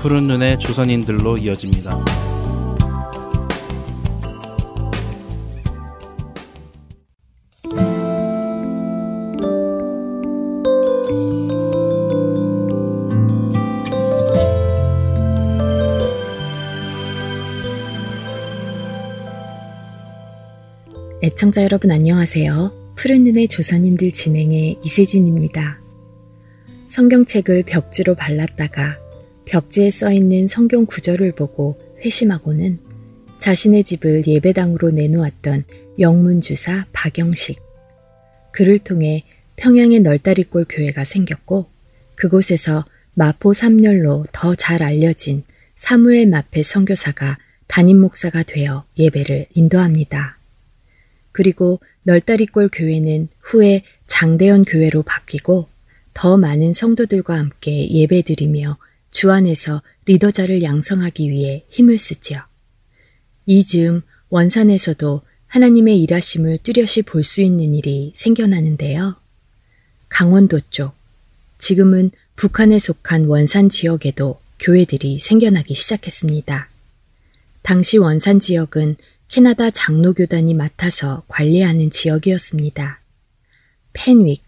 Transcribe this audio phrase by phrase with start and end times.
[0.00, 2.04] 푸른 눈의 조선인들로 이어집니다.
[21.24, 22.94] 애청자 여러분 안녕하세요.
[22.94, 25.80] 푸른 눈의 조선인들 진행의 이세진입니다.
[26.86, 29.07] 성경책을 벽지로 발랐다가
[29.48, 32.78] 벽지에 써 있는 성경 구절을 보고 회심하고는
[33.38, 35.64] 자신의 집을 예배당으로 내놓았던
[35.98, 37.58] 영문주사 박영식.
[38.52, 39.22] 그를 통해
[39.56, 41.66] 평양의 널다리골 교회가 생겼고
[42.14, 45.44] 그곳에서 마포 삼열로 더 잘 알려진
[45.76, 47.38] 사무엘 마페 선교사가
[47.68, 50.38] 담임 목사가 되어 예배를 인도합니다.
[51.32, 55.68] 그리고 널다리골 교회는 후에 장대현 교회로 바뀌고
[56.12, 58.76] 더 많은 성도들과 함께 예배드리며
[59.10, 62.40] 주 안에서 리더자를 양성하기 위해 힘을 쓰지요.
[63.46, 69.16] 이 즈음 원산에서도 하나님의 일하심을 뚜렷이 볼 수 있는 일이 생겨나는데요.
[70.08, 70.94] 강원도 쪽,
[71.58, 76.68] 지금은 북한에 속한 원산 지역에도 교회들이 생겨나기 시작했습니다.
[77.62, 78.96] 당시 원산 지역은
[79.28, 83.00] 캐나다 장로교단이 맡아서 관리하는 지역이었습니다.
[83.92, 84.40] 펜윅,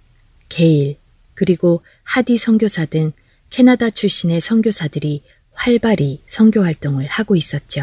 [0.49, 0.97] 게일,
[1.35, 3.13] 그리고 하디 선교사 등
[3.51, 7.83] 캐나다 출신의 선교사들이 활발히 선교 활동을 하고 있었죠.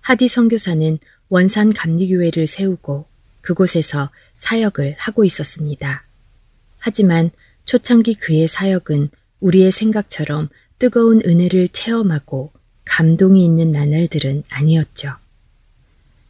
[0.00, 0.98] 하디 선교사는
[1.28, 3.06] 원산 감리교회를 세우고
[3.40, 6.06] 그곳에서 사역을 하고 있었습니다.
[6.78, 7.30] 하지만
[7.64, 9.10] 초창기 그의 사역은
[9.40, 10.48] 우리의 생각처럼
[10.78, 12.52] 뜨거운 은혜를 체험하고
[12.84, 15.14] 감동이 있는 나날들은 아니었죠.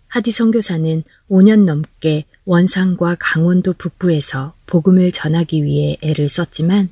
[0.09, 6.89] 하디 선교사는 5년 넘게 원산과 강원도 북부에서 복음을 전하기 위해 애를 썼지만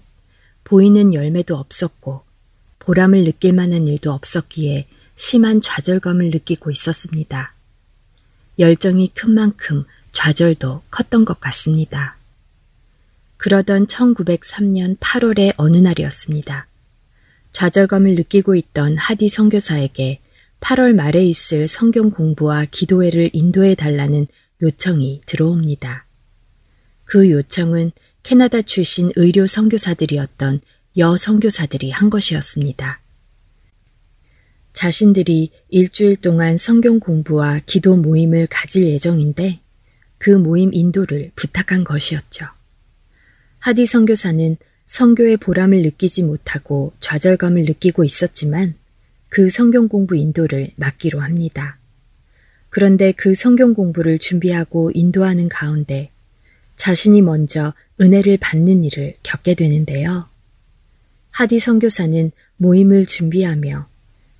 [0.64, 2.22] 보이는 열매도 없었고
[2.78, 7.54] 보람을 느낄 만한 일도 없었기에 심한 좌절감을 느끼고 있었습니다.
[8.58, 12.16] 열정이 큰 만큼 좌절도 컸던 것 같습니다.
[13.36, 16.66] 그러던 1903년 8월의 어느 날이었습니다.
[17.52, 20.20] 좌절감을 느끼고 있던 하디 선교사에게
[20.60, 24.26] 8월 말에 있을 성경 공부와 기도회를 인도해 달라는
[24.62, 26.06] 요청이 들어옵니다.
[27.04, 30.60] 그 요청은 캐나다 출신 의료 선교사들이었던
[30.98, 33.00] 여 선교사들이 한 것이었습니다.
[34.72, 39.60] 자신들이 일주일 동안 성경 공부와 기도 모임을 가질 예정인데
[40.18, 42.46] 그 모임 인도를 부탁한 것이었죠.
[43.58, 44.56] 하디 선교사는
[44.86, 48.74] 성교의 보람을 느끼지 못하고 좌절감을 느끼고 있었지만
[49.28, 51.78] 그 성경 공부 인도를 맡기로 합니다.
[52.70, 56.10] 그런데 그 성경 공부를 준비하고 인도하는 가운데
[56.76, 60.28] 자신이 먼저 은혜를 받는 일을 겪게 되는데요.
[61.30, 63.88] 하디 선교사는 모임을 준비하며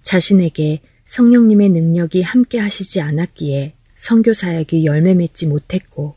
[0.02, 6.16] 자신에게 성령님의 능력이 함께 하시지 않았기에 선교 사역이 열매 맺지 못했고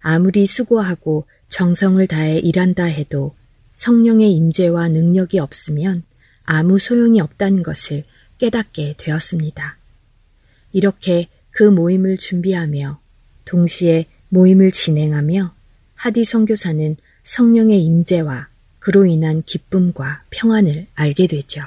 [0.00, 3.34] 아무리 수고하고 정성을 다해 일한다 해도
[3.74, 6.02] 성령의 임재와 능력이 없으면
[6.44, 8.04] 아무 소용이 없다는 것을
[8.38, 9.78] 깨닫게 되었습니다.
[10.72, 13.00] 이렇게 그 모임을 준비하며
[13.46, 15.55] 동시에 모임을 진행하며
[15.96, 18.48] 하디 선교사는 성령의 임재와
[18.78, 21.62] 그로 인한 기쁨과 평안을 알게 되죠.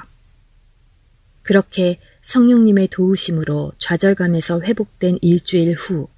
[1.42, 6.08] 그렇게 성령님의 도우심으로 좌절감에서 회복된 일주일 후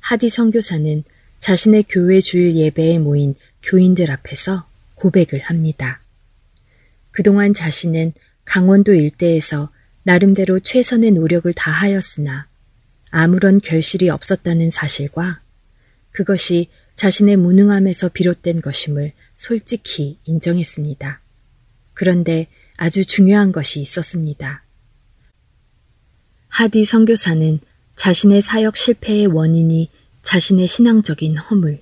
[0.00, 1.04] 하디 선교사는
[1.40, 6.00] 자신의 교회 주일 예배에 모인 교인들 앞에서 고백을 합니다.
[7.10, 8.12] 그동안 자신은
[8.44, 9.70] 강원도 일대에서
[10.02, 12.46] 나름대로 최선의 노력을 다하였으나
[13.10, 15.40] 아무런 결실이 없었다는 사실과
[16.12, 21.20] 그것이 자신의 무능함에서 비롯된 것임을 솔직히 인정했습니다.
[21.92, 24.64] 그런데 아주 중요한 것이 있었습니다.
[26.48, 27.60] 하디 선교사는
[27.96, 29.90] 자신의 사역 실패의 원인이
[30.22, 31.80] 자신의 신앙적인 허물,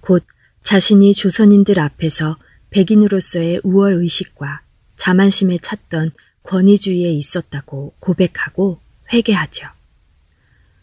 [0.00, 0.24] 곧
[0.62, 2.38] 자신이 조선인들 앞에서
[2.70, 4.62] 백인으로서의 우월 의식과
[4.96, 6.12] 자만심에 찼던
[6.44, 8.80] 권위주의에 있었다고 고백하고
[9.12, 9.66] 회개하죠.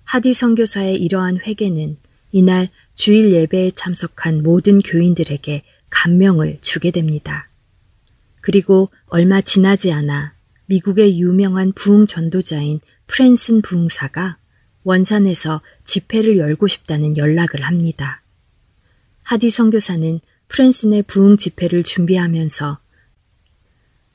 [0.03, 1.97] 하디 선교사의 이러한 회개는
[2.33, 7.47] 이날 주일 예배에 참석한 모든 교인들에게 감명을 주게 됩니다.
[8.41, 10.33] 그리고 얼마 지나지 않아
[10.65, 14.37] 미국의 유명한 부흥 전도자인 프랜슨 부흥사가
[14.83, 18.23] 원산에서 집회를 열고 싶다는 연락을 합니다.
[19.21, 22.79] 하디 선교사는 프랜슨의 부흥 집회를 준비하면서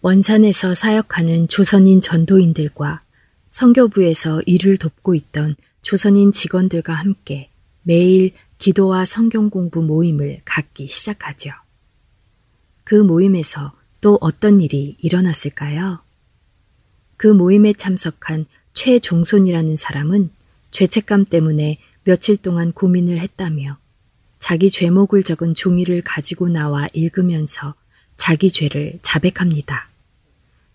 [0.00, 3.02] 원산에서 사역하는 조선인 전도인들과
[3.48, 7.50] 선교부에서 일을 돕고 있던 조선인 직원들과 함께
[7.88, 11.52] 매일 기도와 성경 공부 모임을 갖기 시작하죠.
[12.84, 16.02] 그 모임에서 또 어떤 일이 일어났을까요?
[17.16, 18.44] 그 모임에 참석한
[18.74, 20.28] 최종손이라는 사람은
[20.70, 23.78] 죄책감 때문에 며칠 동안 고민을 했다며
[24.38, 27.74] 자기 죄목을 적은 종이를 가지고 나와 읽으면서
[28.18, 29.88] 자기 죄를 자백합니다.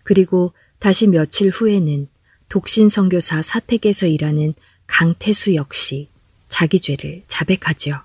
[0.02, 2.08] 그리고 다시 며칠 후에는
[2.48, 4.54] 독신 선교사 사택에서 일하는
[4.88, 6.08] 강태수 역시
[6.54, 8.00] 자기 죄를 자백하지요.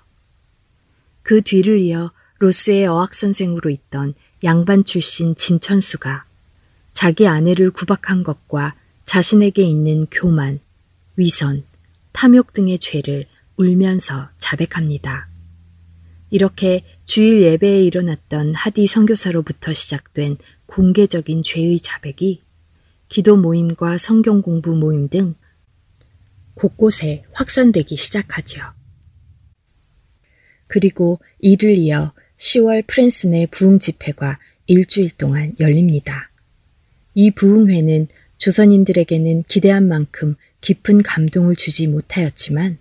[1.22, 2.10] 그 뒤를 이어
[2.40, 6.24] 로스의 어학선생으로 있던 양반 출신 진천수가
[6.92, 8.74] 자기 아내를 구박한 것과
[9.04, 10.58] 자신에게 있는 교만,
[11.14, 11.62] 위선,
[12.10, 13.26] 탐욕 등의 죄를
[13.56, 15.28] 울면서 자백합니다.
[16.30, 22.42] 이렇게 주일 예배에 일어났던 하디 선교사로부터 시작된 공개적인 죄의 자백이
[23.08, 25.36] 기도 모임과 성경 공부 모임 등
[26.54, 28.60] 곳곳에 확산되기 시작하죠.
[30.66, 36.30] 그리고 이를 이어 10월 프랜슨의 부흥 집회가 일주일 동안 열립니다.
[37.14, 38.08] 이 부흥회는
[38.38, 42.78] 조선인들에게는 기대한 만큼 깊은 감동을 주지 못하였지만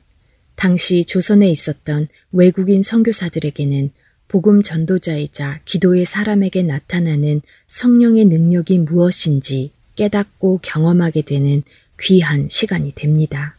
[0.56, 3.92] 당시 조선에 있었던 외국인 선교사들에게는
[4.28, 11.64] 복음 전도자이자 기도의 사람에게 나타나는 성령의 능력이 무엇인지 깨닫고 경험하게 되는
[12.00, 13.59] 귀한 시간이 됩니다.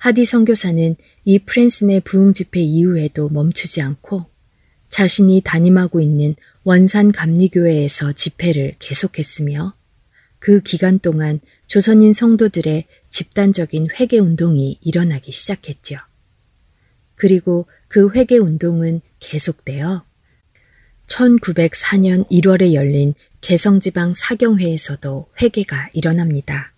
[0.00, 4.24] 하디 선교사는 이 프랜슨의 부흥 집회 이후에도 멈추지 않고
[4.88, 9.74] 자신이 담임하고 있는 원산 감리교회에서 집회를 계속했으며
[10.38, 15.96] 그 기간 동안 조선인 성도들의 집단적인 회개 운동이 일어나기 시작했죠.
[17.14, 20.06] 그리고 그 회개 운동은 계속되어
[21.08, 23.12] 1904년 1월에 열린
[23.42, 26.69] 개성지방 사경회에서도 회개가 일어납니다.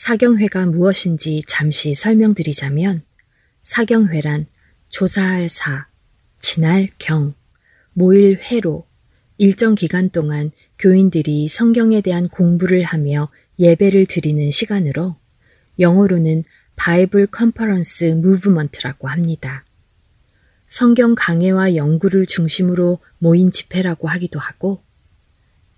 [0.00, 3.02] 사경회가 무엇인지 잠시 설명드리자면
[3.62, 4.46] 사경회란
[4.88, 5.88] 조사할 사,
[6.38, 7.34] 지날 경,
[7.92, 8.86] 모일 회로
[9.36, 15.16] 일정 기간 동안 교인들이 성경에 대한 공부를 하며 예배를 드리는 시간으로
[15.78, 16.44] 영어로는
[16.76, 19.66] 바이블 컨퍼런스 무브먼트라고 합니다.
[20.66, 24.82] 성경 강해와 연구를 중심으로 모인 집회라고 하기도 하고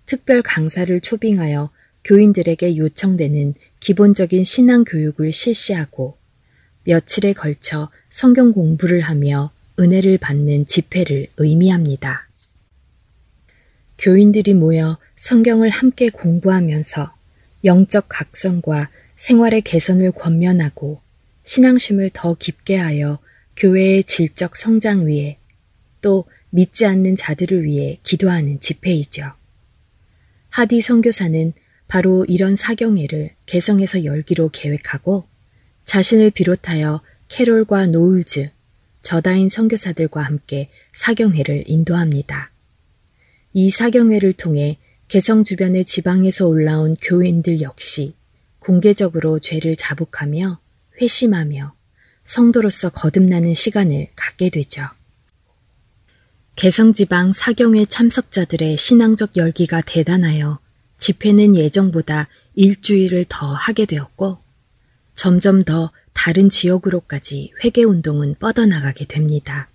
[0.05, 1.71] 특별 강사를 초빙하여
[2.03, 6.17] 교인들에게 요청되는 기본적인 신앙 교육을 실시하고
[6.83, 12.27] 며칠에 걸쳐 성경 공부를 하며 은혜를 받는 집회를 의미합니다.
[13.97, 17.13] 교인들이 모여 성경을 함께 공부하면서
[17.63, 20.99] 영적 각성과 생활의 개선을 권면하고
[21.43, 23.19] 신앙심을 더 깊게 하여
[23.55, 25.37] 교회의 질적 성장 위에
[26.01, 29.31] 또 믿지 않는 자들을 위해 기도하는 집회이죠.
[30.49, 31.53] 하디 선교사는
[31.93, 35.27] 바로 이런 사경회를 개성에서 열기로 계획하고
[35.85, 38.49] 자신을 비롯하여 캐롤과 노울즈,
[39.03, 42.49] 저다인 선교사들과 함께 사경회를 인도합니다.
[43.53, 48.15] 이 사경회를 통해 개성 주변의 지방에서 올라온 교인들 역시
[48.57, 50.59] 공개적으로 죄를 자복하며
[50.99, 51.75] 회심하며
[52.23, 54.81] 성도로서 거듭나는 시간을 갖게 되죠.
[56.55, 60.62] 개성지방 사경회 참석자들의 신앙적 열기가 대단하여
[61.03, 64.37] 집회는 예정보다 일주일을 더 하게 되었고
[65.15, 69.69] 점점 더 다른 지역으로까지 회개 운동은 뻗어나가게 됩니다.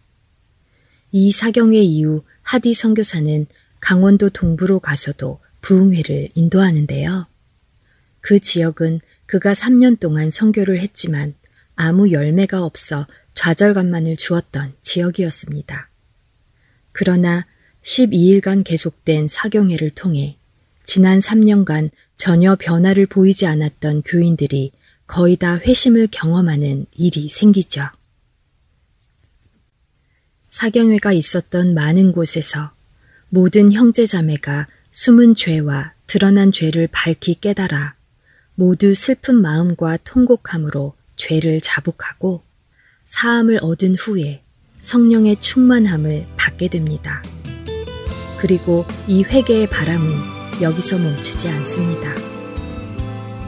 [1.13, 3.45] 이 사경회 이후 하디 선교사는
[3.79, 7.27] 강원도 동부로 가서도 부흥회를 인도하는데요.
[8.23, 11.35] 그 지역은 그가 3년 동안 선교를 했지만
[11.77, 15.91] 아무 열매가 없어 좌절감만을 주었던 지역이었습니다.
[16.93, 17.47] 그러나
[17.83, 20.38] 12일간 계속된 사경회를 통해
[20.89, 24.73] 지난 3년간 전혀 변화를 보이지 않았던 교인들이
[25.07, 27.83] 거의 다 회심을 경험하는 일이 생기죠.
[30.49, 32.73] 사경회가 있었던 많은 곳에서
[33.29, 37.95] 모든 형제자매가 숨은 죄와 드러난 죄를 밝히 깨달아
[38.55, 42.43] 모두 슬픈 마음과 통곡함으로 죄를 자복하고
[43.05, 44.43] 사함을 얻은 후에
[44.79, 47.23] 성령의 충만함을 받게 됩니다.
[48.41, 52.15] 그리고 이 회개의 바람은 여기서 멈추지 않습니다.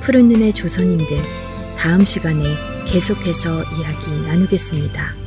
[0.00, 1.20] 푸른 눈의 조선인들
[1.76, 2.42] 다음 시간에
[2.86, 5.19] 계속해서 이야기 나누겠습니다.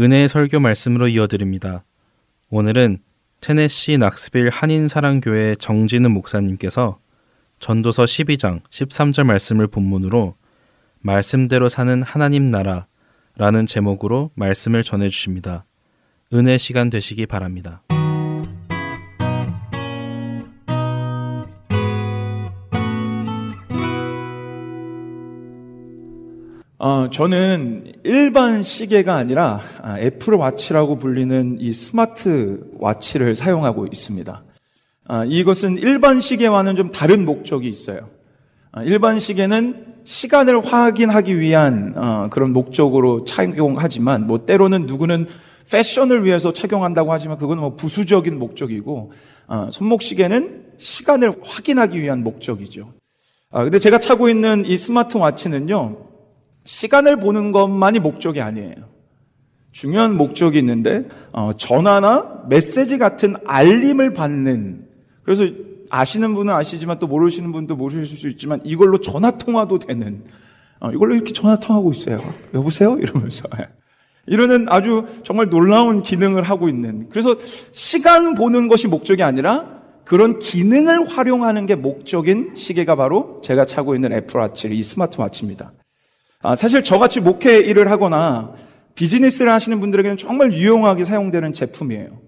[0.00, 1.84] 은혜의 설교 말씀으로 이어드립니다.
[2.48, 3.00] 오늘은
[3.42, 6.98] 테네시 낙스빌 한인사랑교회 정진은 목사님께서
[7.58, 10.36] 전도서 12장 13절 말씀을 본문으로
[11.00, 12.86] 말씀대로 사는 하나님 나라
[13.36, 15.66] 라는 제목으로 말씀을 전해 주십니다.
[16.32, 17.82] 은혜 시간 되시기 바랍니다.
[26.82, 34.42] 어, 저는 일반 시계가 아니라 아, Apple Watch라고 불리는 이 smart watch를 사용하고 있습니다.
[35.06, 38.08] 아, 이것은 일반 시계와는 좀 다른 목적이 있어요.
[38.72, 45.26] 어, 일반 시계는 시간을 확인하기 위한 어, 그런 목적으로 착용하지만 뭐 때로는 누구는
[45.70, 49.12] 패션을 위해서 착용한다고 하지만 그건 뭐 부수적인 목적이고
[49.48, 52.94] 어, 손목시계는 시간을 확인하기 위한 목적이죠.
[53.50, 56.09] 아, 근데 제가 차고 있는 이 스마트워치는요,
[56.64, 58.74] 시간을 보는 것만이 목적이 아니에요.
[59.72, 64.86] 중요한 목적이 있는데, 어, 전화나 메시지 같은 알림을 받는,
[65.22, 65.44] 그래서
[65.90, 70.24] 아시는 분은 아시지만 또 모르시는 분도 모르실 수 있지만 이걸로 전화 통화도 되는,
[70.80, 72.20] 어, 이걸로 이렇게 전화 통하고 있어요.
[72.54, 72.96] 여보세요?
[72.98, 73.44] 이러면서.
[74.26, 77.08] 이러는 아주 정말 놀라운 기능을 하고 있는.
[77.08, 77.36] 그래서
[77.72, 84.12] 시간 보는 것이 목적이 아니라 그런 기능을 활용하는 게 목적인 시계가 바로 제가 차고 있는
[84.12, 85.72] 애플워치, 이 스마트워치입니다.
[86.42, 88.54] 아, 사실 저같이 목회 일을 하거나
[88.94, 92.18] 비즈니스를 하시는 분들에게는 정말 유용하게 사용되는 제품이에요.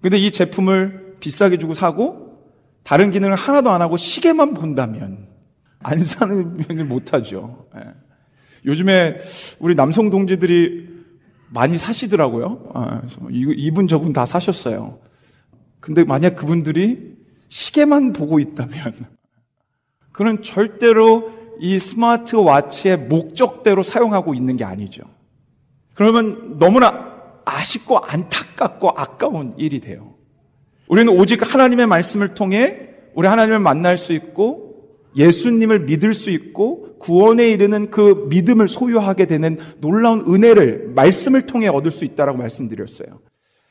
[0.00, 2.38] 근데 이 제품을 비싸게 주고 사고
[2.82, 5.28] 다른 기능을 하나도 안 하고 시계만 본다면
[5.80, 7.66] 안 사는 을 못하죠.
[7.76, 7.80] 예.
[8.66, 9.18] 요즘에
[9.58, 10.88] 우리 남성 동지들이
[11.50, 12.70] 많이 사시더라고요.
[12.74, 15.00] 아, 이분 저분 다 사셨어요.
[15.80, 17.14] 근데 만약 그분들이
[17.48, 18.74] 시계만 보고 있다면
[20.12, 25.02] 그는 절대로 이 스마트워치의 목적대로 사용하고 있는 게 아니죠.
[25.94, 27.14] 그러면 너무나
[27.44, 30.14] 아쉽고 안타깝고 아까운 일이 돼요.
[30.88, 34.74] 우리는 오직 하나님의 말씀을 통해 우리 하나님을 만날 수 있고
[35.16, 41.90] 예수님을 믿을 수 있고 구원에 이르는 그 믿음을 소유하게 되는 놀라운 은혜를 말씀을 통해 얻을
[41.90, 43.20] 수 있다라고 말씀드렸어요.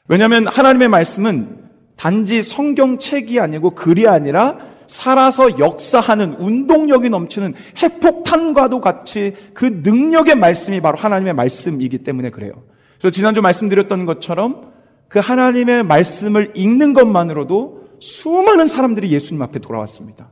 [0.08, 1.64] 왜냐하면 하나님의 말씀은
[1.96, 10.98] 단지 성경책이 아니고 글이 아니라 살아서 역사하는 운동력이 넘치는 핵폭탄과도 같이 그 능력의 말씀이 바로
[10.98, 12.64] 하나님의 말씀이기 때문에 그래요.
[13.00, 14.72] 그래서 지난주 말씀드렸던 것처럼
[15.08, 20.30] 그 하나님의 말씀을 읽는 것만으로도 수많은 사람들이 예수님 앞에 돌아왔습니다.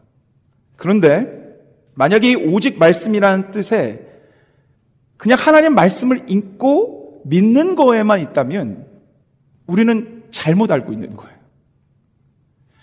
[0.76, 1.28] 그런데
[1.96, 4.06] 만약에 오직 말씀이라는 뜻에
[5.18, 8.86] 그냥 하나님 말씀을 읽고 믿는 거에만 있다면
[9.66, 11.31] 우리는 잘못 알고 있는 거예요.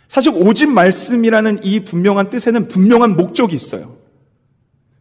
[0.09, 3.99] 사실 오직 말씀이라는 이 분명한 뜻에는 분명한 목적이 있어요.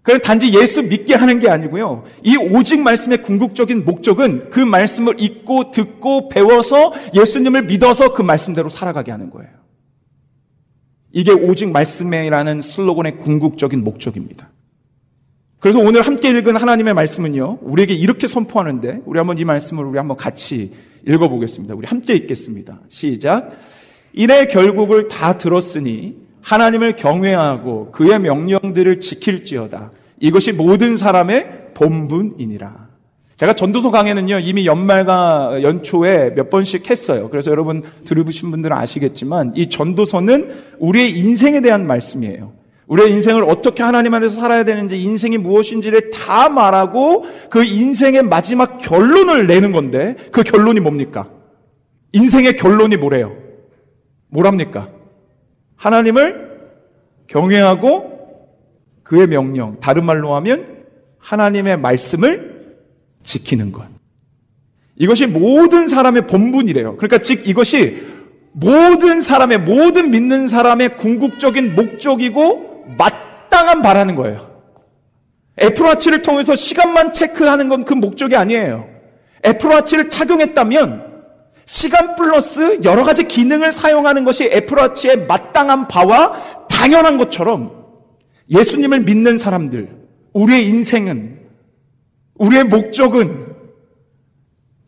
[0.01, 2.03] 그냥 단지 예수 믿게 하는 게 아니고요.
[2.23, 9.11] 이 오직 말씀의 궁극적인 목적은 그 말씀을 읽고 듣고 배워서 예수님을 믿어서 그 말씀대로 살아가게
[9.11, 9.51] 하는 거예요.
[11.11, 14.49] 이게 오직 말씀이라는 슬로건의 궁극적인 목적입니다.
[15.59, 20.15] 그래서 오늘 함께 읽은 하나님의 말씀은요, 우리에게 이렇게 선포하는데, 우리 한번 이 말씀을 우리 한번
[20.15, 20.71] 같이
[21.07, 21.73] 읽어보겠습니다.
[21.73, 22.81] 우리 함께 읽겠습니다.
[22.89, 23.57] 시작.
[24.17, 29.91] 이내 결국을 다 들었으니 하나님을 경외하고 그의 명령들을 지킬지어다.
[30.19, 32.87] 이것이 모든 사람의 본분이니라.
[33.37, 37.29] 제가 전도서 강의는요, 이미 연말과 연초에 몇 번씩 했어요.
[37.29, 40.49] 그래서 여러분 들으신 분들은 아시겠지만, 이 전도서는
[40.79, 42.53] 우리의 인생에 대한 말씀이에요.
[42.87, 49.45] 우리의 인생을 어떻게 하나님 안에서 살아야 되는지, 인생이 무엇인지를 다 말하고, 그 인생의 마지막 결론을
[49.45, 51.29] 내는 건데, 그 결론이 뭡니까?
[52.13, 53.46] 인생의 결론이 뭐래요?
[54.29, 54.89] 뭐랍니까?
[55.75, 56.59] 하나님을
[57.27, 58.17] 경외하고,
[59.03, 60.85] 그의 명령, 다른 말로 하면,
[61.19, 62.77] 하나님의 말씀을
[63.23, 63.85] 지키는 것.
[64.95, 66.97] 이것이 모든 사람의 본분이래요.
[66.97, 68.01] 그러니까 즉 이것이
[68.51, 74.57] 모든 사람의 모든 믿는 사람의 궁극적인 목적이고 마땅한 바라는 거예요.
[75.61, 78.87] 애플워치를 통해서 시간만 체크하는 건 그 목적이 아니에요.
[79.45, 81.06] 애플워치를 착용했다면
[81.67, 87.85] 시간 플러스 여러 가지 기능을 사용하는 것이 애플워치의 마땅한 바와 당연한 것처럼
[88.49, 89.89] 예수님을 믿는 사람들,
[90.33, 91.41] 우리의 인생은
[92.35, 93.53] 우리의 목적은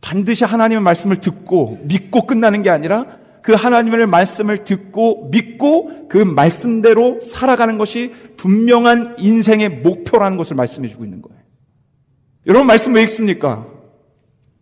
[0.00, 7.20] 반드시 하나님의 말씀을 듣고 믿고 끝나는 게 아니라 그 하나님의 말씀을 듣고 믿고 그 말씀대로
[7.20, 11.42] 살아가는 것이 분명한 인생의 목표라는 것을 말씀해 주고 있는 거예요.
[12.46, 13.66] 여러분 말씀 왜 읽습니까?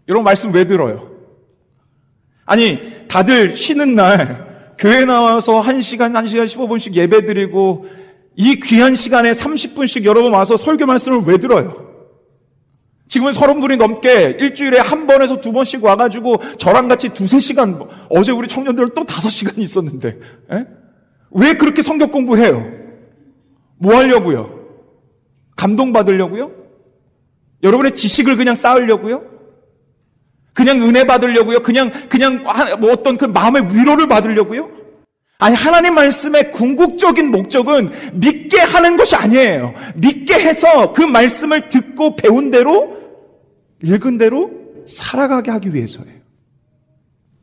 [0.08, 1.17] 여러분 말씀 왜 들어요?
[2.48, 7.84] 아니, 다들 쉬는 날 교회 나와서 1시간, 1시간 15분씩 예배 드리고
[8.36, 11.74] 이 귀한 시간에 30분씩 여러분 와서 설교 말씀을 왜 들어요?
[13.06, 18.32] 지금은 서른 분이 넘게 일주일에 한 번에서 두 번씩 와가지고 저랑 같이 두세 시간, 어제
[18.32, 20.56] 우리 청년들은 또 다섯 시간이 있었는데, 에?
[20.56, 20.66] 예?
[21.32, 22.66] 왜 그렇게 성격 공부해요?
[23.76, 24.58] 뭐 하려고요?
[25.56, 26.50] 감동받으려고요?
[27.62, 29.37] 여러분의 지식을 그냥 쌓으려고요?
[30.58, 31.60] 그냥 은혜 받으려고요?
[31.60, 32.42] 그냥, 그냥
[32.80, 34.68] 뭐 어떤 그 마음의 위로를 받으려고요?
[35.38, 39.72] 아니, 하나님 말씀의 궁극적인 목적은 믿게 하는 것이 아니에요.
[39.94, 42.96] 믿게 해서 그 말씀을 듣고 배운 대로,
[43.84, 44.50] 읽은 대로
[44.84, 46.18] 살아가게 하기 위해서예요.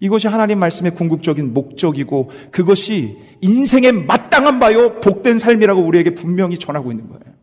[0.01, 7.07] 이것이 하나님 말씀의 궁극적인 목적이고 그것이 인생의 마땅한 바요 복된 삶이라고 우리에게 분명히 전하고 있는
[7.07, 7.33] 거예요.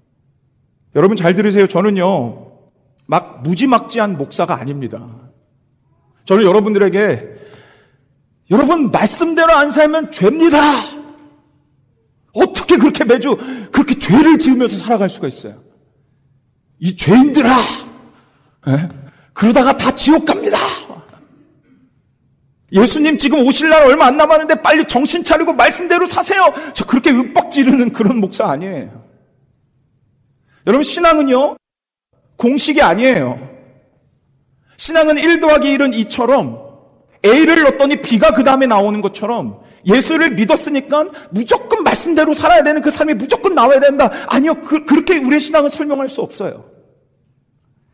[0.96, 1.66] 여러분 잘 들으세요.
[1.66, 2.52] 저는요.
[3.06, 5.31] 막 무지막지한 목사가 아닙니다.
[6.24, 7.28] 저는 여러분들에게
[8.50, 10.60] 여러분 말씀대로 안 살면 죄입니다.
[12.32, 13.36] 어떻게 그렇게 매주
[13.70, 15.62] 그렇게 죄를 지으면서 살아갈 수가 있어요?
[16.78, 17.58] 이 죄인들아,
[18.68, 18.88] 에?
[19.32, 20.58] 그러다가 다 지옥 갑니다.
[22.72, 26.52] 예수님 지금 오실 날 얼마 안 남았는데 빨리 정신 차리고 말씀대로 사세요.
[26.72, 29.02] 저 그렇게 윽박 지르는 그런 목사 아니에요.
[30.66, 31.56] 여러분 신앙은요
[32.36, 33.51] 공식이 아니에요.
[34.76, 36.72] 신앙은 1 더하기 1은 2처럼
[37.24, 43.14] A를 넣었더니 B가 그 다음에 나오는 것처럼 예수를 믿었으니까 무조건 말씀대로 살아야 되는 그 삶이
[43.14, 44.10] 무조건 나와야 된다.
[44.28, 44.60] 아니요.
[44.60, 46.64] 그, 렇게 우리의 신앙을 설명할 수 없어요.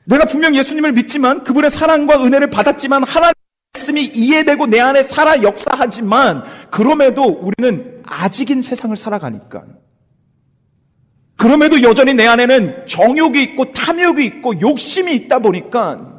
[0.07, 3.35] 내가 분명 예수님을 믿지만 그분의 사랑과 은혜를 받았지만 하나님
[3.75, 9.65] 말씀이 이해되고 내 안에 살아 역사하지만 그럼에도 우리는 아직인 세상을 살아가니까
[11.37, 16.18] 그럼에도 여전히 내 안에는 정욕이 있고 탐욕이 있고 욕심이 있다 보니까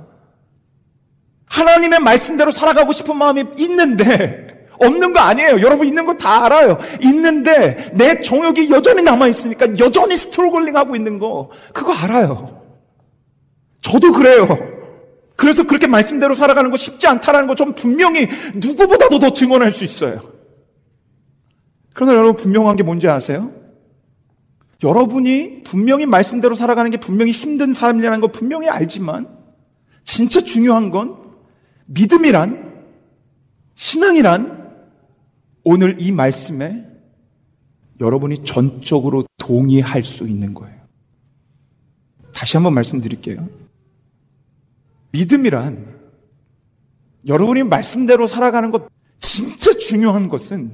[1.50, 4.48] 하나님의 말씀대로 살아가고 싶은 마음이 있는데
[4.80, 5.60] 없는 거 아니에요.
[5.62, 6.78] 여러분 있는 거 다 알아요.
[7.04, 12.62] 있는데 내 정욕이 여전히 남아 있으니까 여전히 스트로글링 하고 있는 거 그거 알아요.
[13.82, 14.48] 저도 그래요.
[15.36, 20.20] 그래서 그렇게 말씀대로 살아가는 거 쉽지 않다라는 거 좀 분명히 누구보다도 더 증언할 수 있어요.
[21.94, 23.52] 그러나 여러분 분명한 게 뭔지 아세요?
[24.84, 29.28] 여러분이 분명히 말씀대로 살아가는 게 분명히 힘든 삶이라는 거 분명히 알지만
[30.06, 31.18] 진짜 중요한 건
[31.90, 32.86] 믿음이란
[33.74, 34.60] 신앙이란
[35.64, 36.88] 오늘 이 말씀에
[38.00, 40.80] 여러분이 전적으로 동의할 수 있는 거예요.
[42.34, 43.50] 다시 한번 말씀드릴게요.
[45.12, 46.00] 믿음이란
[47.28, 48.88] 여러분이 말씀대로 살아가는 것
[49.20, 50.72] 진짜 중요한 것은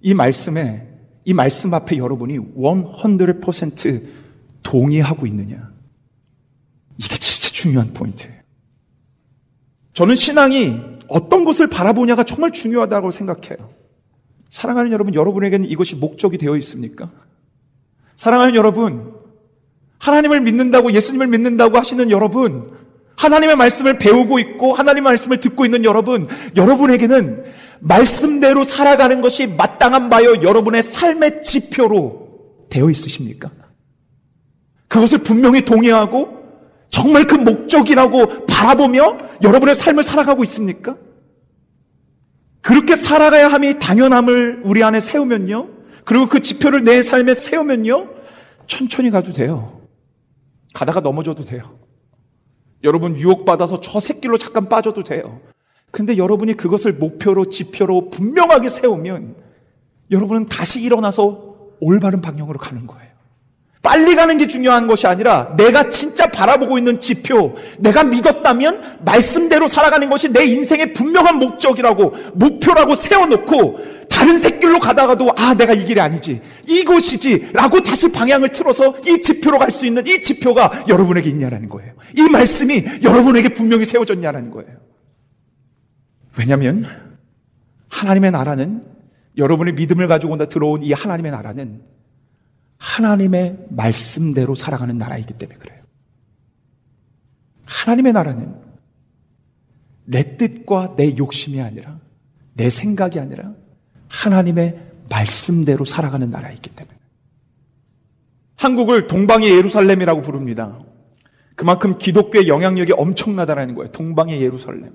[0.00, 0.86] 이 말씀에
[1.24, 4.06] 이 말씀 앞에 여러분이 100%
[4.62, 5.72] 동의하고 있느냐.
[6.96, 8.37] 이게 진짜 중요한 포인트예요.
[9.98, 10.76] 저는 신앙이
[11.08, 13.68] 어떤 것을 바라보냐가 정말 중요하다고 생각해요.
[14.48, 17.10] 사랑하는 여러분, 여러분에게는 이것이 목적이 되어 있습니까?
[18.14, 19.12] 사랑하는 여러분,
[19.98, 22.70] 하나님을 믿는다고, 예수님을 믿는다고 하시는 여러분,
[23.16, 27.46] 하나님의 말씀을 배우고 있고 하나님의 말씀을 듣고 있는 여러분, 여러분에게는
[27.80, 33.50] 말씀대로 살아가는 것이 마땅한 바요 여러분의 삶의 지표로 되어 있으십니까?
[34.86, 36.37] 그것을 분명히 동의하고
[36.90, 40.96] 정말 그 목적이라고 바라보며 여러분의 삶을 살아가고 있습니까?
[42.60, 45.68] 그렇게 살아가야 함이 당연함을 우리 안에 세우면요.
[46.04, 48.08] 그리고 그 지표를 내 삶에 세우면요.
[48.66, 49.80] 천천히 가도 돼요.
[50.74, 51.78] 가다가 넘어져도 돼요.
[52.84, 55.40] 여러분 유혹받아서 저 새길로 잠깐 빠져도 돼요.
[55.90, 59.36] 근데 여러분이 그것을 목표로 지표로 분명하게 세우면
[60.10, 63.07] 여러분은 다시 일어나서 올바른 방향으로 가는 거예요.
[63.88, 70.10] 빨리 가는 게 중요한 것이 아니라 내가 진짜 바라보고 있는 지표, 내가 믿었다면 말씀대로 살아가는
[70.10, 76.42] 것이 내 인생의 분명한 목적이라고 목표라고 세워놓고 다른 새길로 가다가도 아 내가 이 길이 아니지
[76.66, 81.94] 이곳이지라고 다시 방향을 틀어서 이 지표로 갈 수 있는 이 지표가 여러분에게 있냐라는 거예요.
[82.14, 84.70] 이 말씀이 여러분에게 분명히 세워졌냐라는 거예요.
[86.36, 86.84] 왜냐하면
[87.88, 88.82] 하나님의 나라는
[89.38, 91.97] 여러분의 믿음을 가지고 들어온 이 하나님의 나라는
[92.78, 95.82] 하나님의 말씀대로 살아가는 나라이기 때문에 그래요.
[97.64, 98.54] 하나님의 나라는
[100.04, 101.98] 내 뜻과 내 욕심이 아니라
[102.54, 103.52] 내 생각이 아니라
[104.08, 106.96] 하나님의 말씀대로 살아가는 나라이기 때문에.
[108.56, 110.78] 한국을 동방의 예루살렘이라고 부릅니다.
[111.54, 113.90] 그만큼 기독교의 영향력이 엄청나다라는 거예요.
[113.92, 114.92] 동방의 예루살렘.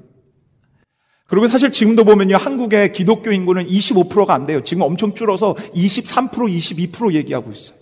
[1.28, 4.62] 그리고 사실 지금도 보면요, 한국의 기독교 인구는 25%가 안 돼요.
[4.64, 7.78] 지금 엄청 줄어서 23%, 22% 얘기하고 있어요.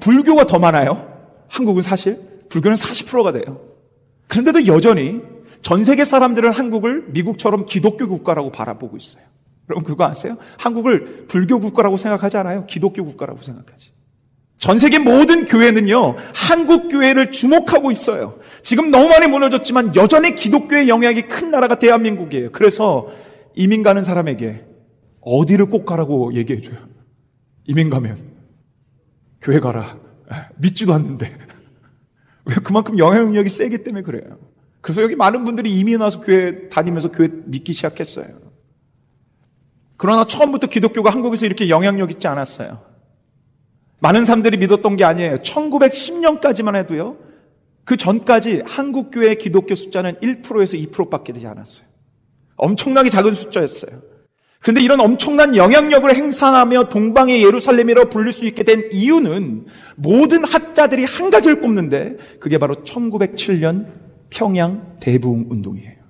[0.00, 1.06] 불교가 더 많아요.
[1.48, 2.20] 한국은 사실.
[2.48, 3.60] 불교는 40%가 돼요.
[4.28, 5.20] 그런데도 여전히
[5.62, 9.22] 전 세계 사람들은 한국을 미국처럼 기독교 국가라고 바라보고 있어요.
[9.70, 10.36] 여러분 그거 아세요?
[10.58, 12.66] 한국을 불교 국가라고 생각하지 않아요?
[12.66, 13.92] 기독교 국가라고 생각하지.
[14.64, 18.38] 전 세계 모든 교회는요, 한국 교회를 주목하고 있어요.
[18.62, 22.50] 지금 너무 많이 무너졌지만 여전히 기독교의 영향이 큰 나라가 대한민국이에요.
[22.50, 23.10] 그래서
[23.54, 24.64] 이민 가는 사람에게
[25.20, 26.78] 어디를 꼭 가라고 얘기해줘요.
[27.66, 28.16] 이민 가면
[29.42, 29.98] 교회 가라.
[30.56, 31.26] 믿지도 않는데.
[32.46, 34.38] 왜 그만큼 영향력이 세기 때문에 그래요.
[34.80, 38.28] 그래서 여기 많은 분들이 이민 와서 교회 다니면서 교회 믿기 시작했어요.
[39.98, 42.93] 그러나 처음부터 기독교가 한국에서 이렇게 영향력 있지 않았어요.
[44.04, 45.36] 많은 사람들이 믿었던 게 아니에요.
[45.36, 47.16] 1910년까지만 해도요.
[47.86, 51.86] 그 전까지 한국 교회 기독교 숫자는 1%에서 2%밖에 되지 않았어요.
[52.56, 54.02] 엄청나게 작은 숫자였어요.
[54.60, 61.30] 그런데 이런 엄청난 영향력을 행사하며 동방의 예루살렘이라고 불릴 수 있게 된 이유는 모든 학자들이 한
[61.30, 63.86] 가지를 꼽는데 그게 바로 1907년
[64.28, 66.03] 평양 대부흥 운동이에요.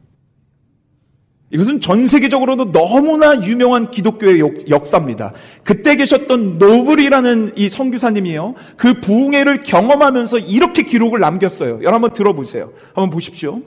[1.54, 8.54] 이것은 전 세계적으로도 너무나 유명한 기독교의 역, 사입니다 그때 계셨던 노블이라는 이 선교사님이요.
[8.76, 11.74] 그 부흥회를 경험하면서 이렇게 기록을 남겼어요.
[11.76, 12.72] 여러분 한번 들어보세요.
[12.88, 13.62] 한번 보십시오.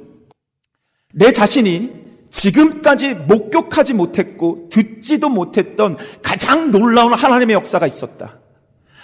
[1.13, 1.91] 내 자신이
[2.30, 8.39] 지금까지 목격하지 못했고 듣지도 못했던 가장 놀라운 하나님의 역사가 있었다.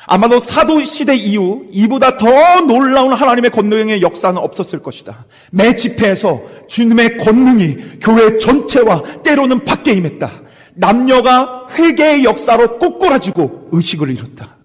[0.06, 5.26] 아마도 사도 시대 이후 이보다 더 놀라운 하나님의 권능의 역사는 없었을 것이다.
[5.52, 10.44] 매 집회에서 주님의 권능이 교회 전체와 때로는 밖에 임했다.
[10.76, 14.58] 남녀가 회개의 역사로 꼬꾸라지고 의식을 잃었다.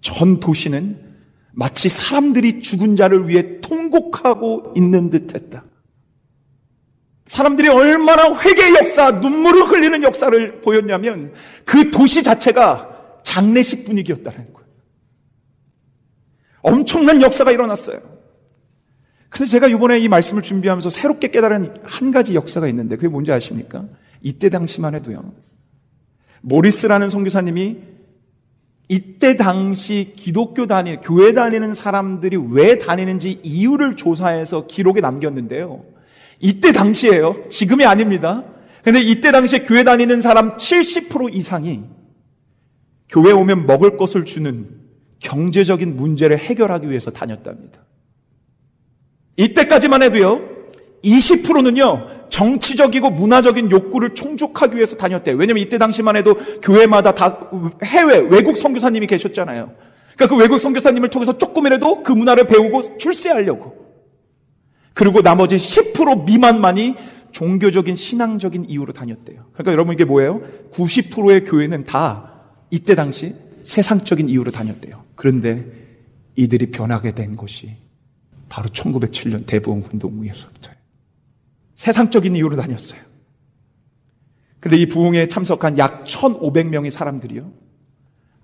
[0.00, 0.98] 전 도시는
[1.52, 5.64] 마치 사람들이 죽은 자를 위해 통곡하고 있는 듯 했다.
[7.26, 11.32] 사람들이 얼마나 회개의 역사, 눈물을 흘리는 역사를 보였냐면
[11.64, 12.88] 그 도시 자체가
[13.22, 14.59] 장례식 분위기였다는 거예요.
[16.62, 18.00] 엄청난 역사가 일어났어요.
[19.28, 23.84] 그래서 제가 이번에 이 말씀을 준비하면서 새롭게 깨달은 한 가지 역사가 있는데 그게 뭔지 아십니까?
[24.22, 25.32] 이때 당시만 해도요.
[26.42, 27.78] 모리스라는 선교사님이
[28.88, 35.84] 이때 당시 기독교 다니 교회 다니는 사람들이 왜 다니는지 이유를 조사해서 기록에 남겼는데요.
[36.40, 37.44] 이때 당시에요.
[37.50, 38.44] 지금이 아닙니다.
[38.82, 41.84] 근데 이때 당시에 교회 다니는 사람 70% 이상이
[43.08, 44.68] 교회 오면 먹을 것을 주는
[45.20, 47.80] 경제적인 문제를 해결하기 위해서 다녔답니다.
[49.36, 50.40] 이때까지만 해도요,
[51.04, 55.36] 20%는요, 정치적이고 문화적인 욕구를 충족하기 위해서 다녔대요.
[55.36, 57.50] 왜냐면 이때 당시만 해도 교회마다 다
[57.84, 59.72] 해외, 외국 선교사님이 계셨잖아요.
[60.14, 63.80] 그러니까 그 외국 선교사님을 통해서 조금이라도 그 문화를 배우고 출세하려고.
[64.92, 66.94] 그리고 나머지 10% 미만만이
[67.32, 69.46] 종교적인 신앙적인 이유로 다녔대요.
[69.52, 70.42] 그러니까 여러분 이게 뭐예요?
[70.72, 72.32] 90%의 교회는 다
[72.70, 75.04] 이때 당시 세상적인 이유로 다녔대요.
[75.20, 75.66] 그런데
[76.34, 77.76] 이들이 변하게 된 것이
[78.48, 80.78] 바로 1907년 대부흥 운동 후에서부터예요.
[81.74, 83.02] 세상적인 이유로 다녔어요.
[84.60, 87.52] 근데 이 부흥에 참석한 약 1,500명의 사람들이요.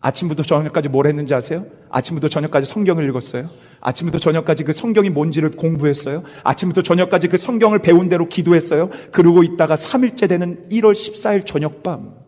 [0.00, 1.64] 아침부터 저녁까지 뭘 했는지 아세요?
[1.88, 3.48] 아침부터 저녁까지 성경을 읽었어요.
[3.80, 6.24] 아침부터 저녁까지 그 성경이 뭔지를 공부했어요.
[6.44, 8.90] 아침부터 저녁까지 그 성경을 배운 대로 기도했어요.
[9.12, 12.25] 그러고 있다가 3일째 되는 1월 14일 저녁 밤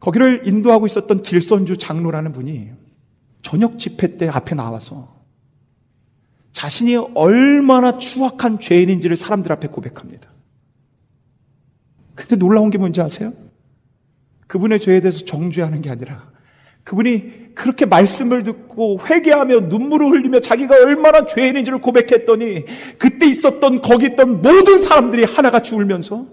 [0.00, 2.70] 거기를 인도하고 있었던 길선주 장로라는 분이
[3.42, 5.18] 저녁 집회 때 앞에 나와서
[6.52, 10.28] 자신이 얼마나 추악한 죄인인지를 사람들 앞에 고백합니다.
[12.14, 13.32] 근데 놀라운 게 뭔지 아세요?
[14.48, 16.30] 그분의 죄에 대해서 정죄하는 게 아니라
[16.82, 22.64] 그분이 그렇게 말씀을 듣고 회개하며 눈물을 흘리며 자기가 얼마나 죄인인지를 고백했더니
[22.98, 26.26] 그때 있었던 거기 있던 모든 사람들이 하나같이 울면서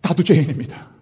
[0.00, 0.93] 나도 죄인입니다.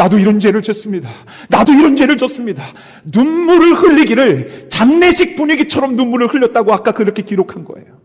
[0.00, 1.10] 나도 이런 죄를 졌습니다.
[1.50, 2.64] 나도 이런 죄를 졌습니다.
[3.04, 8.00] 눈물을 흘리기를 장례식 분위기처럼 눈물을 흘렸다고 아까 그렇게 기록한 거예요.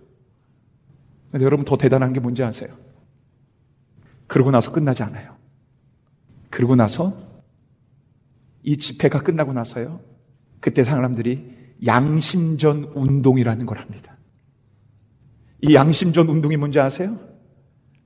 [1.31, 2.69] 근데 여러분 더 대단한 게 뭔지 아세요?
[4.27, 5.37] 그러고 나서 끝나지 않아요.
[6.49, 7.15] 그러고 나서
[8.61, 10.01] 이 집회가 끝나고 나서요.
[10.59, 11.45] 그때 사람들이
[11.85, 14.17] 양심전 운동이라는 걸 합니다.
[15.61, 17.17] 이 양심전 운동이 뭔지 아세요?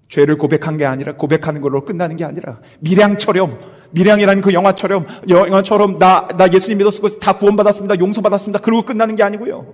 [0.09, 6.27] 죄를 고백한 게 아니라 고백하는 걸로 끝나는 게 아니라 미량처럼 미량이라는 그 영화처럼 영화처럼 나
[6.37, 7.99] 나 예수님 믿었고 다 구원받았습니다.
[7.99, 8.59] 용서받았습니다.
[8.59, 9.73] 그러고 끝나는 게 아니고요.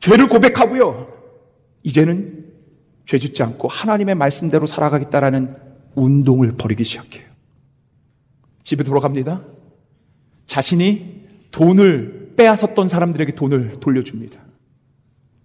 [0.00, 1.08] 죄를 고백하고요.
[1.82, 2.46] 이제는
[3.04, 5.56] 죄 짓지 않고 하나님의 말씀대로 살아가겠다라는
[5.94, 7.26] 운동을 벌이기 시작해요.
[8.62, 9.42] 집에 돌아갑니다.
[10.46, 14.40] 자신이 돈을 빼앗았던 사람들에게 돈을 돌려줍니다.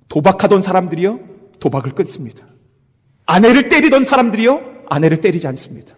[0.08, 1.20] 도박하던 사람들이요,
[1.60, 2.46] 도박을 끊습니다.
[3.26, 5.97] 아내를 때리던 사람들이요, 아내를 때리지 않습니다.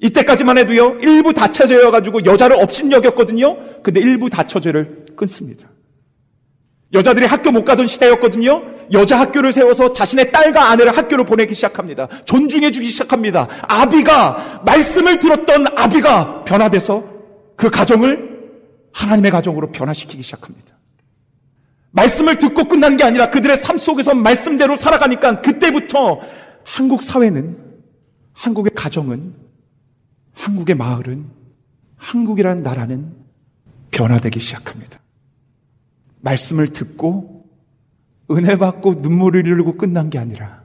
[0.00, 3.82] 이때까지만 해도요, 일부 다처제여가지고 여자를 업신여겼거든요.
[3.82, 5.68] 근데 일부 다처제를 끊습니다.
[6.92, 8.62] 여자들이 학교 못 가던 시대였거든요.
[8.92, 12.08] 여자 학교를 세워서 자신의 딸과 아내를 학교로 보내기 시작합니다.
[12.24, 13.48] 존중해주기 시작합니다.
[13.62, 17.04] 아비가, 말씀을 들었던 아비가 변화돼서
[17.56, 18.34] 그 가정을
[18.92, 20.74] 하나님의 가정으로 변화시키기 시작합니다.
[21.90, 26.20] 말씀을 듣고 끝난 게 아니라 그들의 삶 속에서 말씀대로 살아가니까 그때부터
[26.64, 27.56] 한국 사회는,
[28.32, 29.34] 한국의 가정은
[30.44, 31.24] 한국의 마을은
[31.96, 33.14] 한국이라는 나라는
[33.90, 35.00] 변화되기 시작합니다.
[36.20, 37.46] 말씀을 듣고
[38.30, 40.64] 은혜 받고 눈물을 흘리고 끝난 게 아니라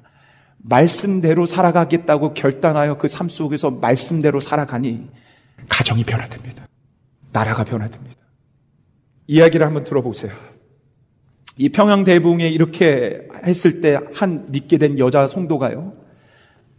[0.57, 5.09] 말씀대로 살아가겠다고 결단하여 그 삶 속에서 말씀대로 살아가니
[5.69, 6.67] 가정이 변화됩니다.
[7.31, 8.19] 나라가 변화됩니다.
[9.27, 10.33] 이야기를 한번 들어보세요.
[11.55, 15.93] 이 평양 대붕에 이렇게 했을 때 한 믿게 된 여자 성도가요.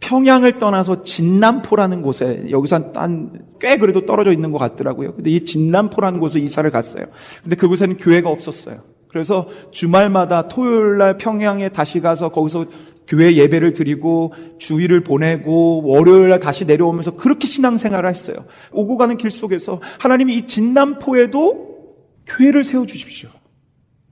[0.01, 5.15] 평양을 떠나서 진남포라는 곳에 여기서 한꽤 그래도 떨어져 있는 것 같더라고요.
[5.15, 7.05] 근데 이 진남포라는 곳에 이사를 갔어요.
[7.41, 8.81] 근데 그곳에는 교회가 없었어요.
[9.07, 12.65] 그래서 주말마다 토요일 날 평양에 다시 가서 거기서
[13.07, 18.37] 교회 예배를 드리고 주일을 보내고 월요일 날 다시 내려오면서 그렇게 신앙생활을 했어요.
[18.71, 21.71] 오고 가는 길 속에서 하나님이 이 진남포에도
[22.25, 23.29] 교회를 세워 주십시오.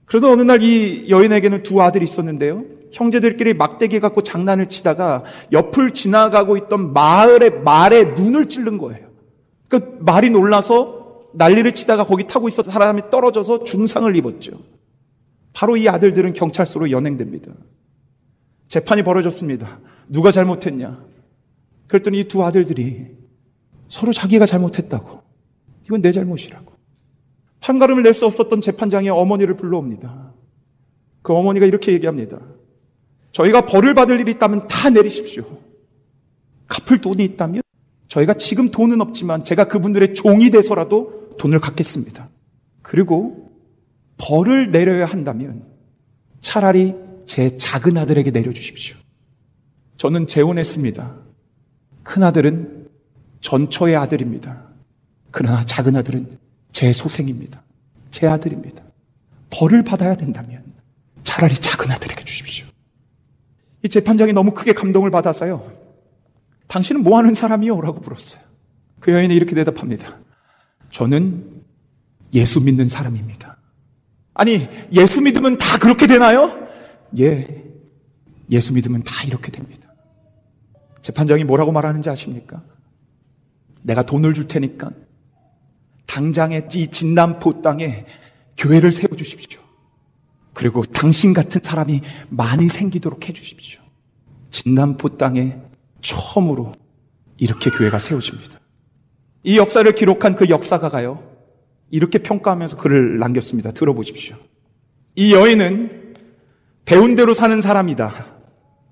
[0.04, 2.64] 그래도 어느 날 이 여인에게는 두 아들이 있었는데요.
[2.92, 9.08] 형제들끼리 막대기 갖고 장난을 치다가 옆을 지나가고 있던 마을의 말에 눈을 찌른 거예요.
[9.68, 14.52] 그 말이 놀라서 난리를 치다가 거기 타고 있었던 사람이 떨어져서 중상을 입었죠.
[15.52, 17.52] 바로 이 아들들은 경찰서로 연행됩니다.
[18.68, 19.80] 재판이 벌어졌습니다.
[20.08, 21.04] 누가 잘못했냐?
[21.88, 23.08] 그랬더니 이 두 아들들이
[23.88, 25.22] 서로 자기가 잘못했다고.
[25.86, 26.72] 이건 내 잘못이라고.
[27.60, 30.32] 판가름을 낼 수 없었던 재판장이 어머니를 불러옵니다.
[31.22, 32.40] 그 어머니가 이렇게 얘기합니다.
[33.32, 35.44] 저희가 벌을 받을 일이 있다면 다 내리십시오.
[36.66, 37.62] 갚을 돈이 있다면
[38.08, 42.28] 저희가 지금 돈은 없지만 제가 그분들의 종이 돼서라도 돈을 갚겠습니다.
[42.82, 43.50] 그리고
[44.16, 45.64] 벌을 내려야 한다면
[46.40, 46.94] 차라리
[47.26, 48.96] 제 작은 아들에게 내려주십시오.
[49.96, 51.14] 저는 재혼했습니다.
[52.02, 52.88] 큰 아들은
[53.40, 54.64] 전처의 아들입니다.
[55.30, 56.38] 그러나 작은 아들은
[56.72, 57.62] 제 소생입니다.
[58.10, 58.82] 제 아들입니다.
[59.50, 60.64] 벌을 받아야 된다면
[61.22, 62.66] 차라리 작은 아들에게 주십시오.
[63.82, 65.70] 이 재판장이 너무 크게 감동을 받아서요.
[66.66, 67.80] 당신은 뭐 하는 사람이요?
[67.80, 68.40] 라고 물었어요.
[69.00, 70.18] 그 여인이 이렇게 대답합니다.
[70.90, 71.62] 저는
[72.34, 73.56] 예수 믿는 사람입니다.
[74.34, 76.68] 아니, 예수 믿으면 다 그렇게 되나요?
[77.18, 77.64] 예.
[78.50, 79.88] 예수 믿으면 다 이렇게 됩니다.
[81.02, 82.62] 재판장이 뭐라고 말하는지 아십니까?
[83.82, 84.90] 내가 돈을 줄 테니까
[86.06, 88.04] 당장에 이 진남포 땅에
[88.56, 89.60] 교회를 세워 주십시오.
[90.52, 93.80] 그리고 당신 같은 사람이 많이 생기도록 해주십시오.
[94.50, 95.56] 진남포 땅에
[96.00, 96.72] 처음으로
[97.36, 98.60] 이렇게 교회가 세워집니다.
[99.42, 101.22] 이 역사를 기록한 그 역사가가요.
[101.90, 103.72] 이렇게 평가하면서 글을 남겼습니다.
[103.72, 104.36] 들어보십시오.
[105.16, 106.14] 이 여인은
[106.84, 108.26] 배운 대로 사는 사람이다.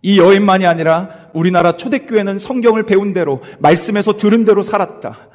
[0.02, 5.28] 이 여인만이 아니라 우리나라 초대교회는 성경을 배운 대로 말씀에서 들은 대로 살았다.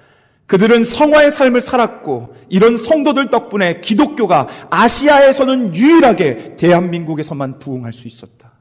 [0.46, 8.54] 그들은 성화의 삶을 살았고 이런 성도들 덕분에 기독교가 아시아에서는 유일하게 대한민국에서만 부흥할 수 있었다.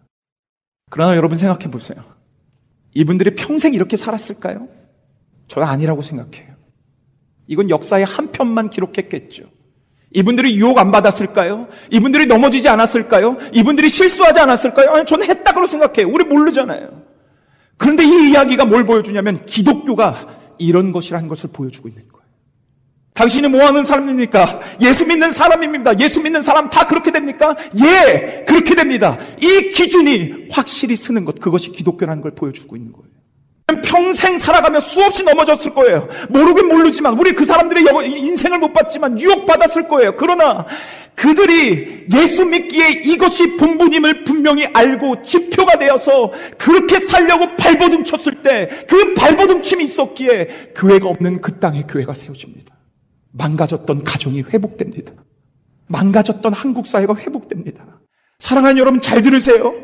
[0.90, 2.02] 그러나 여러분 생각해 보세요.
[2.94, 4.68] 이분들이 평생 이렇게 살았을까요?
[5.48, 6.52] 저는 아니라고 생각해요.
[7.46, 9.44] 이건 역사의 한 편만 기록했겠죠.
[10.14, 11.68] 이분들이 유혹 안 받았을까요?
[11.90, 13.38] 이분들이 넘어지지 않았을까요?
[13.52, 14.90] 이분들이 실수하지 않았을까요?
[14.90, 16.08] 아니, 저는 했다고 생각해요.
[16.12, 17.02] 우리 모르잖아요.
[17.78, 22.22] 그런데 이 이야기가 뭘 보여주냐면 기독교가 이런 것이라는 것을 보여주고 있는 거예요.
[23.14, 24.60] 당신이 뭐 하는 사람입니까?
[24.80, 25.98] 예수 믿는 사람입니다.
[26.00, 27.54] 예수 믿는 사람 다 그렇게 됩니까?
[27.76, 29.18] 예, 그렇게 됩니다.
[29.40, 33.08] 이 기준이 확실히 쓰는 것, 그것이 기독교라는 걸 보여주고 있는 거예요.
[33.80, 36.08] 평생 살아가며 수없이 넘어졌을 거예요.
[36.28, 40.16] 모르긴 모르지만 우리 그 사람들의 인생을 못 봤지만 유혹받았을 거예요.
[40.16, 40.66] 그러나
[41.14, 49.14] 그들이 예수 믿기에 이것이 본분임을 분명히 알고 지표가 되어서 그렇게 살려고 발버둥 쳤을 때 그
[49.14, 52.74] 발버둥 침이 있었기에 교회가 없는 그 땅에 교회가 세워집니다.
[53.32, 55.12] 망가졌던 가정이 회복됩니다.
[55.88, 57.84] 망가졌던 한국 사회가 회복됩니다.
[58.38, 59.74] 사랑하는 여러분 잘 들으세요.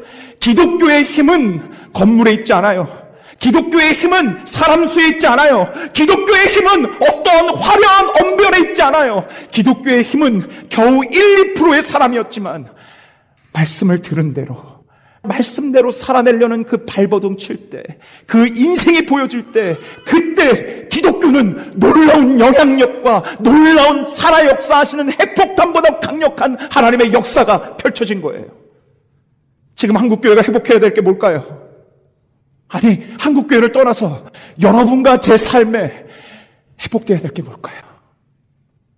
[0.40, 3.07] 기독교의 힘은 건물에 있지 않아요.
[3.38, 5.72] 기독교의 힘은 사람 수에 있지 않아요.
[5.92, 9.26] 기독교의 힘은 어떤 화려한 언변에 있지 않아요.
[9.50, 12.68] 기독교의 힘은 겨우 1, 2%의 사람이었지만
[13.52, 14.78] 말씀을 들은 대로
[15.22, 17.82] 말씀대로 살아내려는 그 발버둥 칠 때,
[18.26, 19.76] 그 인생이 보여질 때,
[20.06, 28.46] 그때 기독교는 놀라운 영향력과 놀라운 살아 역사하시는 핵폭탄보다 강력한 하나님의 역사가 펼쳐진 거예요.
[29.76, 31.67] 지금 한국교회가 회복해야 될 게 뭘까요?
[32.68, 34.26] 아니, 한국교회를 떠나서
[34.60, 36.06] 여러분과 제 삶에
[36.82, 37.80] 회복되어야 될 게 뭘까요?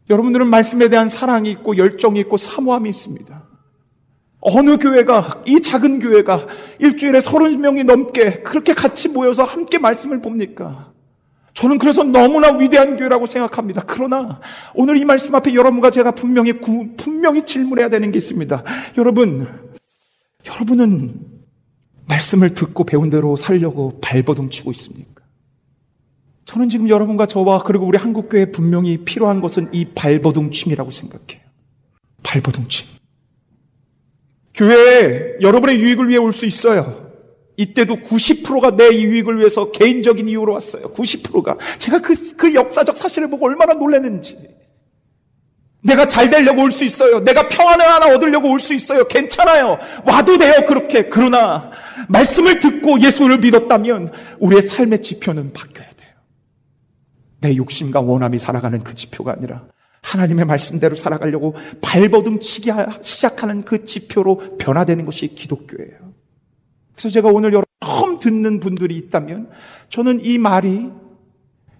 [0.09, 3.45] 여러분들은 말씀에 대한 사랑이 있고 열정이 있고 사모함이 있습니다.
[4.41, 6.47] 어느 교회가, 이 작은 교회가
[6.81, 10.91] 일주일에 서른 명이 넘게 그렇게 같이 모여서 함께 말씀을 봅니까?
[11.55, 13.83] 저는 그래서 너무나 위대한 교회라고 생각합니다.
[13.87, 14.41] 그러나
[14.75, 16.55] 오늘 이 말씀 앞에 여러분과 제가 분명히,
[16.97, 18.65] 분명히 질문해야 되는 게 있습니다.
[18.99, 19.47] 여러분,
[20.47, 21.30] 여러분은
[22.11, 25.25] 말씀을 듣고 배운 대로 살려고 발버둥 치고 있습니까?
[26.45, 31.41] 저는 지금 여러분과 저와 그리고 우리 한국교회 분명히 필요한 것은 이 발버둥 침이라고 생각해요.
[32.23, 32.89] 발버둥 침.
[34.55, 37.09] 교회에 여러분의 유익을 위해 올 수 있어요.
[37.57, 40.93] 이때도 90%가 내 유익을 위해서 개인적인 이유로 왔어요.
[40.93, 41.59] 90%가.
[41.79, 44.39] 제가 그, 그 역사적 사실을 보고 얼마나 놀랐는지.
[45.83, 47.21] 내가 잘 되려고 올 수 있어요.
[47.21, 49.05] 내가 평안을 하나 얻으려고 올 수 있어요.
[49.09, 49.79] 괜찮아요.
[50.05, 50.65] 와도 돼요.
[50.67, 51.09] 그렇게.
[51.09, 51.71] 그러나
[52.09, 56.11] 말씀을 듣고 예수를 믿었다면 우리의 삶의 지표는 바뀌어야 돼요.
[57.41, 59.65] 내 욕심과 원함이 살아가는 그 지표가 아니라
[60.03, 62.71] 하나님의 말씀대로 살아가려고 발버둥 치기
[63.01, 66.13] 시작하는 그 지표로 변화되는 것이 기독교예요.
[66.93, 69.51] 그래서 제가 오늘 여러분 처음 듣는 분들이 있다면
[69.89, 70.91] 저는 이 말이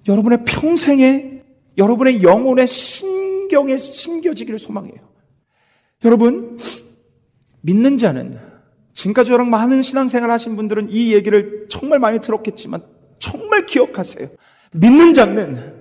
[0.09, 1.43] 여러분의 평생에
[1.77, 3.20] 여러분의 영혼의 신
[3.51, 5.11] 경에 심겨지기를 소망해요.
[6.05, 6.59] 여러분
[7.61, 8.39] 믿는 자는
[8.95, 12.83] 지금까지 저랑 많은 신앙생활 하신 분들은 이 얘기를 정말 많이 들었겠지만
[13.19, 14.29] 정말 기억하세요.
[14.73, 15.75] 믿는 자는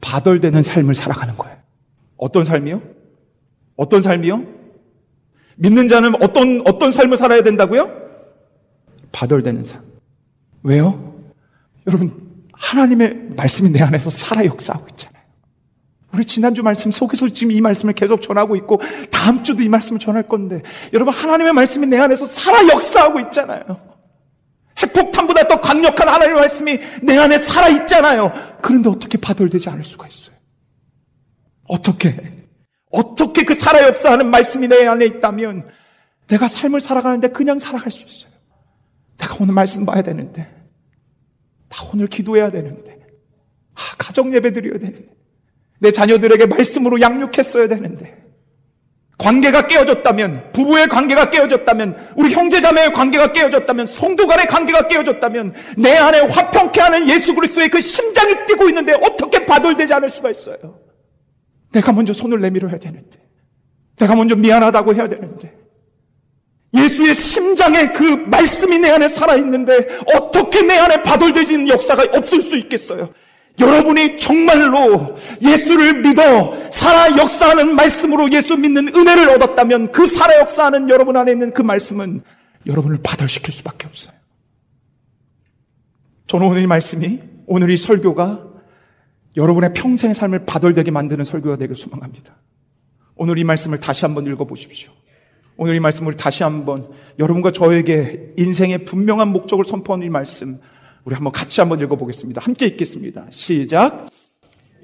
[0.00, 1.56] 바덜되는 삶을 살아가는 거예요.
[2.16, 2.82] 어떤 삶이요?
[3.76, 4.44] 어떤 삶이요?
[5.56, 7.90] 믿는 자는 어떤, 어떤 삶을 살아야 된다고요?
[9.12, 9.82] 바덜되는 삶.
[10.62, 11.14] 왜요?
[11.86, 12.12] 여러분,
[12.52, 15.07] 하나님의 말씀이 내 안에서 살아 역사하고 있잖아요.
[16.12, 18.80] 우리 지난주 말씀 속에서 지금 이 말씀을 계속 전하고 있고,
[19.10, 23.62] 다음 주도 이 말씀을 전할 건데, 여러분, 하나님의 말씀이 내 안에서 살아 역사하고 있잖아요.
[24.78, 28.32] 핵폭탄보다 더 강력한 하나님의 말씀이 내 안에 살아 있잖아요.
[28.62, 30.36] 그런데 어떻게 바돌되지 않을 수가 있어요?
[31.64, 32.46] 어떻게?
[32.90, 35.68] 어떻게 그 살아 역사하는 말씀이 내 안에 있다면
[36.28, 38.32] 내가 삶을 살아가는데 그냥 살아갈 수 있어요.
[39.18, 40.48] 내가 오늘 말씀 봐야 되는데,
[41.68, 42.98] 나 오늘 기도해야 되는데,
[43.74, 45.17] 아, 가정 예배 드려야 되는데,
[45.78, 48.16] 내 자녀들에게 말씀으로 양육했어야 되는데,
[49.18, 56.20] 관계가 깨어졌다면, 부부의 관계가 깨어졌다면, 우리 형제자매의 관계가 깨어졌다면, 성도 간의 관계가 깨어졌다면, 내 안에
[56.20, 60.78] 화평케 하는 예수 그리스도의 그 심장이 뛰고 있는데 어떻게 바돌되지 않을 수가 있어요?
[61.72, 63.18] 내가 먼저 손을 내밀어야 되는데,
[63.96, 65.52] 내가 먼저 미안하다고 해야 되는데,
[66.74, 73.12] 예수의 심장에 그 말씀이 내 안에 살아있는데, 어떻게 내 안에 바돌되지는 역사가 없을 수 있겠어요?
[73.60, 81.16] 여러분이 정말로 예수를 믿어 살아 역사하는 말씀으로 예수 믿는 은혜를 얻었다면 그 살아 역사하는 여러분
[81.16, 82.22] 안에 있는 그 말씀은
[82.66, 84.14] 여러분을 바달시킬 수밖에 없어요.
[86.26, 88.46] 저는 오늘 이 말씀이 오늘 이 설교가
[89.36, 92.36] 여러분의 평생의 삶을 바돌되게 만드는 설교가 되길 소망합니다.
[93.16, 94.92] 오늘 이 말씀을 다시 한번 읽어보십시오.
[95.56, 96.88] 오늘 이 말씀을 다시 한번
[97.18, 100.60] 여러분과 저에게 인생의 분명한 목적을 선포하는 이 말씀
[101.08, 102.42] 우리 한번 같이 한번 읽어보겠습니다.
[102.42, 103.24] 함께 읽겠습니다.
[103.30, 104.10] 시작.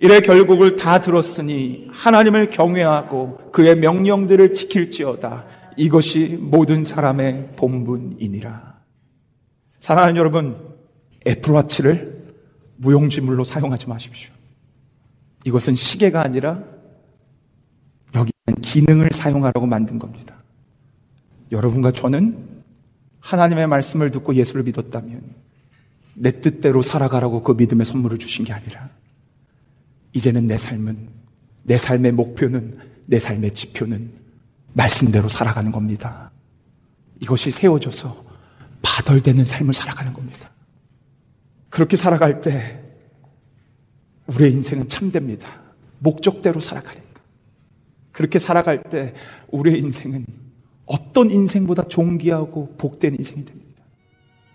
[0.01, 5.45] 이래 결국을 다 들었으니 하나님을 경외하고 그의 명령들을 지킬지어다.
[5.77, 8.75] 이것이 모든 사람의 본분이니라.
[9.81, 10.57] 사랑하는 여러분,
[11.27, 12.33] 애플워치를
[12.77, 14.33] 무용지물로 사용하지 마십시오.
[15.45, 16.65] 이것은 시계가 아니라
[18.15, 20.43] 여기는 기능을 사용하라고 만든 겁니다.
[21.53, 22.49] 여러분과 저는
[23.21, 25.44] 하나님의 말씀을 듣고 예수를 믿었다면
[26.15, 28.91] 내 뜻대로 살아가라고 그 믿음의 선물을 주신 게 아니라
[30.13, 31.09] 이제는 내 삶은
[31.65, 34.11] 내 삶의 목표는 내 삶의 지표는
[34.73, 36.31] 말씀대로 살아가는 겁니다.
[37.21, 38.25] 이것이 세워져서
[38.83, 40.51] 바덜되는 삶을 살아가는 겁니다.
[41.71, 42.81] 그렇게 살아갈 때
[44.27, 45.49] 우리의 인생은 참됩니다.
[45.99, 47.05] 목적대로 살아가니까.
[48.13, 49.15] 그렇게 살아갈 때
[49.49, 50.27] 우리의 인생은
[50.87, 53.64] 어떤 인생보다 존귀하고 복된 인생이 됩니다.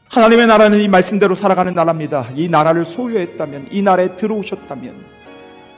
[0.10, 2.30] 하나님의 나라는 이 말씀대로 살아가는 나라입니다.
[2.36, 4.96] 이 나라를 소유했다면, 이 나라에 들어오셨다면,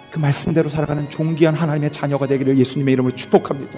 [0.09, 3.77] 그 말씀대로 살아가는 존귀한 하나님의 자녀가 되기를 예수님의 이름으로 축복합니다.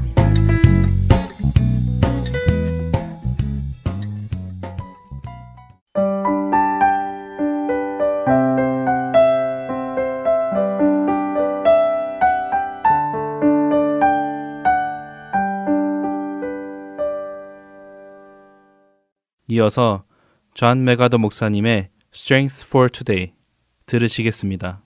[20.53, 23.33] 존 맥아더 목사님의 Strength for Today
[23.87, 24.83] 들으시겠습니다.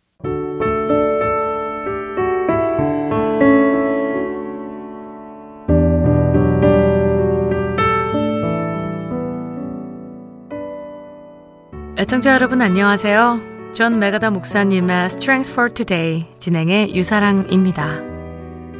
[11.98, 13.74] 애청자 여러분 안녕하세요.
[13.74, 18.00] 존 맥아더 목사님의 Strength for Today 진행의 유사랑입니다.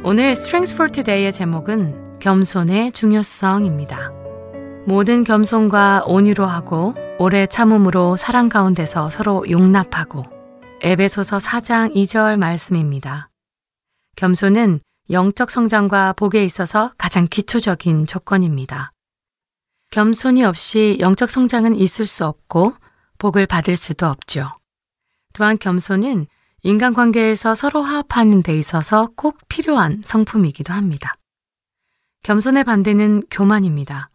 [0.04, 4.17] 오늘 Strength for Today의 제목은 겸손의 중요성입니다.
[4.88, 10.24] 모든 겸손과 온유로 하고 오래 참음으로 사랑 가운데서 서로 용납하고
[10.80, 13.28] 에베소서 4장 2절 말씀입니다.
[14.16, 14.80] 겸손은
[15.10, 18.92] 영적 성장과 복에 있어서 가장 기초적인 조건입니다.
[19.90, 22.72] 겸손이 없이 영적 성장은 있을 수 없고
[23.18, 24.50] 복을 받을 수도 없죠.
[25.34, 26.26] 또한 겸손은
[26.62, 31.12] 인간관계에서 서로 화합하는 데 있어서 꼭 필요한 성품이기도 합니다.
[32.22, 34.08] 겸손의 반대는 교만입니다.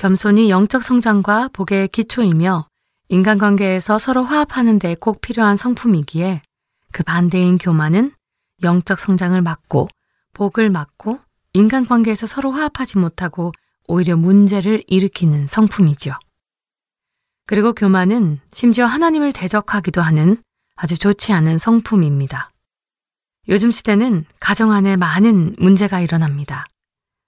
[0.00, 2.66] 겸손이 영적 성장과 복의 기초이며
[3.10, 6.40] 인간관계에서 서로 화합하는 데 꼭 필요한 성품이기에
[6.90, 8.14] 그 반대인 교만은
[8.62, 9.90] 영적 성장을 막고
[10.32, 11.18] 복을 막고
[11.52, 13.52] 인간관계에서 서로 화합하지 못하고
[13.88, 16.14] 오히려 문제를 일으키는 성품이죠.
[17.46, 20.42] 그리고 교만은 심지어 하나님을 대적하기도 하는
[20.76, 22.50] 아주 좋지 않은 성품입니다.
[23.48, 26.64] 요즘 시대는 가정 안에 많은 문제가 일어납니다.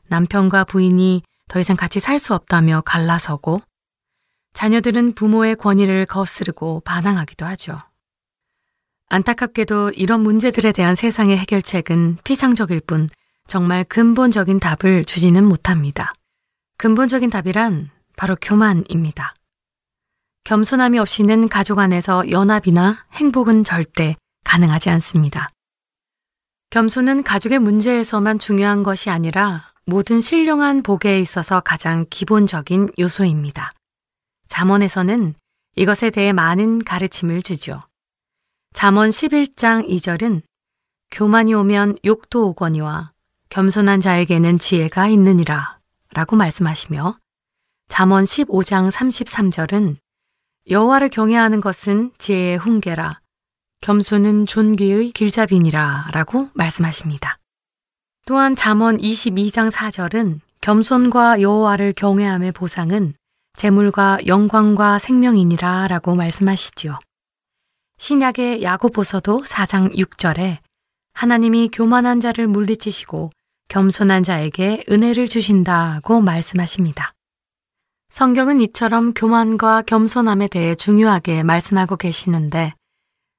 [0.09, 1.23] 남편과 부인이
[1.53, 3.61] 더 이상 같이 살 수 없다며 갈라서고
[4.55, 7.77] 자녀들은 부모의 권위를 거스르고 반항하기도 하죠.
[9.11, 13.11] 안타깝게도 이런 문제들에 대한 세상의 해결책은 피상적일 뿐
[13.47, 16.15] 정말 근본적인 답을 주지는 못합니다.
[16.79, 19.35] 근본적인 답이란 바로 교만입니다.
[20.45, 25.49] 겸손함이 없이는 가족 안에서 연합이나 행복은 절대 가능하지 않습니다.
[26.71, 33.73] 겸손은 가족의 문제에서만 중요한 것이 아니라 모든 신령한 복에 있어서 가장 기본적인 요소입니다.
[34.47, 35.35] 잠언에서는
[35.75, 37.81] 이것에 대해 많은 가르침을 주죠.
[38.73, 40.43] 잠언 11장 2절은
[41.11, 43.13] 교만이 오면 욕도 오거니와
[43.49, 45.81] 겸손한 자에게는 지혜가 있느니라
[46.15, 47.19] 라고 말씀하시며
[47.89, 49.97] 잠언 15장 33절은
[50.71, 53.21] 여호와를 경외하는 것은 지혜의 훈계라
[53.81, 57.42] 겸손은 존귀의 길잡이니라 라고 말씀하십니다.
[58.25, 63.15] 또한 잠언 22장 4절은 겸손과 여호와를 경외함의 보상은
[63.57, 66.99] 재물과 영광과 생명이니라 라고 말씀하시지요.
[67.99, 70.59] 신약의 야고보서도 4장 6절에
[71.15, 73.31] 하나님이 교만한 자를 물리치시고
[73.69, 77.13] 겸손한 자에게 은혜를 주신다고 말씀하십니다.
[78.11, 82.73] 성경은 이처럼 교만과 겸손함에 대해 중요하게 말씀하고 계시는데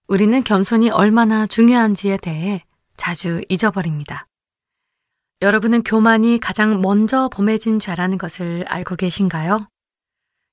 [0.08, 2.64] 우리는 겸손이 얼마나 중요한지에 대해
[2.98, 4.28] 자주 잊어버립니다.
[5.44, 9.68] 여러분은 교만이 가장 먼저 범해진 죄라는 것을 알고 계신가요?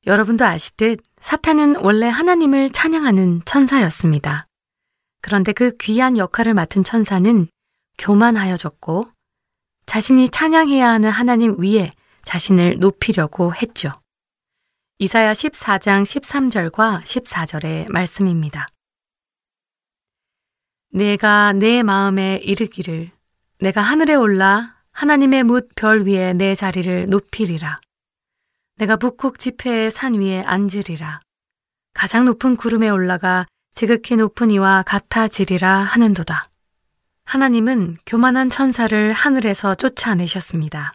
[0.05, 4.49] 여러분도 아시듯 사탄은 원래 하나님을 찬양하는 천사였습니다.
[5.23, 7.47] 그런데 그 귀한 역할을 맡은 천사는
[7.99, 9.07] 교만하여졌고
[9.87, 11.93] 자신이 찬양해야 하는 하나님 위에
[12.25, 13.93] 자신을 높이려고 했죠.
[14.99, 18.67] 이사야 14장 13절과 14절의 말씀입니다.
[20.91, 23.09] 내가 내 마음에 이르기를
[23.61, 27.81] 내가 하늘에 올라 하나님의 뭇 별 위에 내 자리를 높이리라.
[28.77, 31.21] 내가 북극 지폐의 산 위에 앉으리라.
[31.95, 36.45] 가장 높은 구름에 올라가 지극히 높은 이와 같아지리라 하는도다.
[37.25, 40.93] 하나님은 교만한 천사를 하늘에서 쫓아내셨습니다.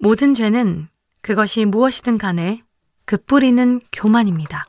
[0.00, 0.88] 모든 죄는
[1.20, 2.64] 그것이 무엇이든 간에
[3.04, 4.64] 그 뿌리는 교만입니다.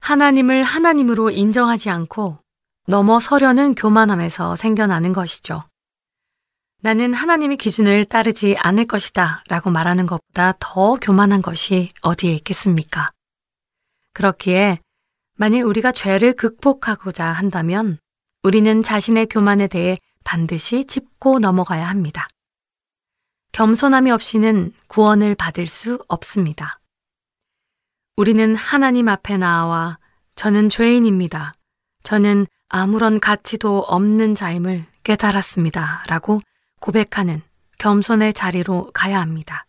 [0.00, 2.40] 하나님을 하나님으로 인정하지 않고
[2.88, 5.62] 넘어서려는 교만함에서 생겨나는 것이죠.
[6.84, 13.10] 나는 하나님의 기준을 따르지 않을 것이다 라고 말하는 것보다 더 교만한 것이 어디에 있겠습니까?
[14.12, 14.80] 그렇기에
[15.38, 17.96] 만일 우리가 죄를 극복하고자 한다면
[18.42, 22.28] 우리는 자신의 교만에 대해 반드시 짚고 넘어가야 합니다.
[23.52, 26.80] 겸손함이 없이는 구원을 받을 수 없습니다.
[28.18, 29.98] 우리는 하나님 앞에 나와
[30.34, 31.54] 저는 죄인입니다.
[32.02, 36.04] 저는 아무런 가치도 없는 자임을 깨달았습니다.
[36.08, 36.40] 라고
[36.84, 37.40] 고백하는
[37.78, 39.64] 겸손의 자리로 가야 합니다.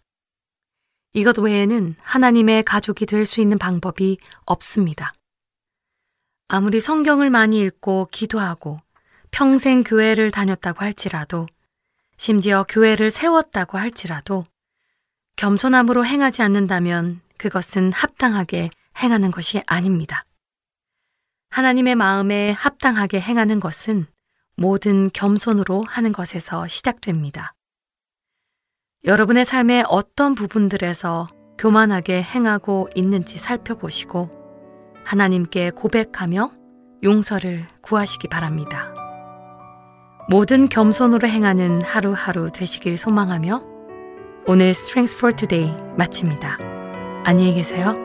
[1.14, 5.14] 이것 외에는 하나님의 가족이 될 수 있는 방법이 없습니다.
[6.50, 8.82] 아무리 성경을 많이 읽고 기도하고
[9.32, 11.48] 평생 교회를 다녔다고 할지라도
[12.18, 14.44] 심지어 교회를 세웠다고 할지라도
[15.38, 18.70] 겸손함으로 행하지 않는다면 그것은 합당하게
[19.02, 20.26] 행하는 것이 아닙니다.
[21.52, 24.06] 하나님의 마음에 합당하게 행하는 것은
[24.58, 27.54] 모든 겸손으로 하는 것에서 시작됩니다.
[29.04, 31.28] 여러분의 삶의 어떤 부분들에서
[31.58, 34.30] 교만하게 행하고 있는지 살펴보시고
[35.06, 36.52] 하나님께 고백하며
[37.04, 38.94] 용서를 구하시기 바랍니다.
[40.30, 43.64] 모든 겸손으로 행하는 하루하루 되시길 소망하며
[44.48, 46.58] 오늘 Strengths for Today 마칩니다.
[47.26, 48.05] 안녕히 계세요.